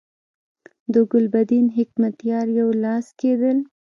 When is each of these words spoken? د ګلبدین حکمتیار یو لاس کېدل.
د 0.93 0.95
ګلبدین 1.11 1.65
حکمتیار 1.77 2.45
یو 2.59 2.69
لاس 2.83 3.05
کېدل. 3.19 3.57